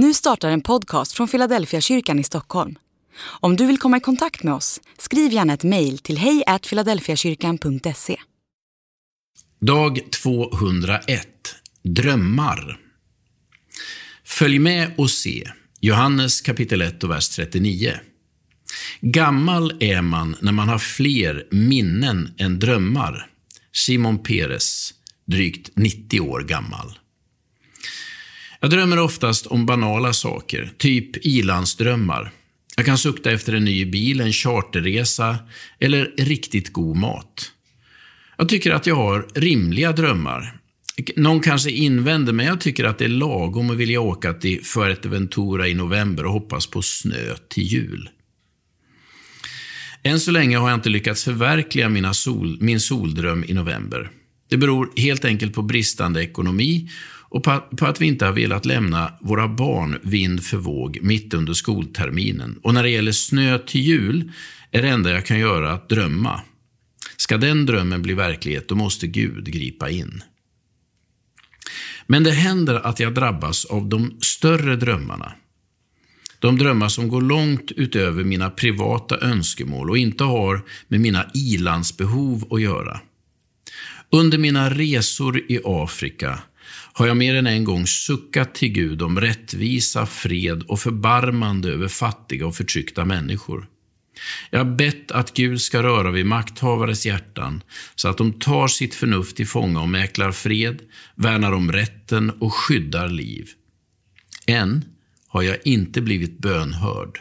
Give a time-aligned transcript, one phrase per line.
[0.00, 2.78] Nu startar en podcast från Philadelphia kyrkan i Stockholm.
[3.20, 8.16] Om du vill komma i kontakt med oss, skriv gärna ett mejl till hejfiladelfiakyrkan.se.
[9.60, 11.28] Dag 201
[11.82, 12.80] Drömmar
[14.24, 15.48] Följ med och se
[15.80, 17.92] Johannes kapitel 1 och vers 39.
[19.00, 23.26] Gammal är man när man har fler minnen än drömmar.
[23.72, 24.94] Simon Peres,
[25.26, 26.98] drygt 90 år gammal.
[28.60, 32.30] Jag drömmer oftast om banala saker, typ ilandsdrömmar.
[32.76, 35.38] Jag kan sukta efter en ny bil, en charterresa
[35.78, 37.52] eller riktigt god mat.
[38.36, 40.58] Jag tycker att jag har rimliga drömmar.
[41.16, 45.68] Någon kanske invänder, men jag tycker att det är lagom att vilja åka till Fuerteventura
[45.68, 48.08] i november och hoppas på snö till jul.
[50.02, 54.10] Än så länge har jag inte lyckats förverkliga mina sol, min soldröm i november.
[54.48, 56.90] Det beror helt enkelt på bristande ekonomi
[57.30, 61.52] och på att vi inte har velat lämna våra barn vind för våg mitt under
[61.52, 62.58] skolterminen.
[62.62, 64.32] Och när det gäller snö till jul
[64.70, 66.40] är det enda jag kan göra att drömma.
[67.16, 70.22] Ska den drömmen bli verklighet, då måste Gud gripa in.
[72.06, 75.32] Men det händer att jag drabbas av de större drömmarna.
[76.38, 82.48] De drömmar som går långt utöver mina privata önskemål och inte har med mina ilandsbehov
[82.50, 83.00] att göra.
[84.12, 86.38] Under mina resor i Afrika
[86.92, 91.88] har jag mer än en gång suckat till Gud om rättvisa, fred och förbarmande över
[91.88, 93.66] fattiga och förtryckta människor.
[94.50, 97.62] Jag har bett att Gud ska röra vid makthavares hjärtan
[97.94, 100.82] så att de tar sitt förnuft till fånga och mäklar fred,
[101.14, 103.48] värnar om rätten och skyddar liv.
[104.46, 104.84] Än
[105.28, 107.20] har jag inte blivit bönhörd.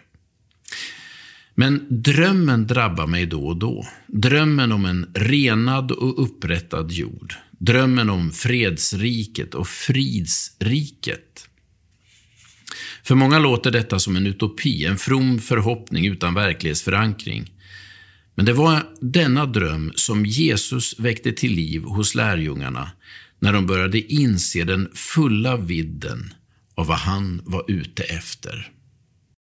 [1.59, 3.88] Men drömmen drabbar mig då och då.
[4.08, 7.33] Drömmen om en renad och upprättad jord.
[7.59, 11.50] Drömmen om fredsriket och fridsriket.
[13.03, 17.52] För många låter detta som en utopi, en from förhoppning utan verklighetsförankring.
[18.35, 22.91] Men det var denna dröm som Jesus väckte till liv hos lärjungarna
[23.39, 26.34] när de började inse den fulla vidden
[26.75, 28.72] av vad han var ute efter.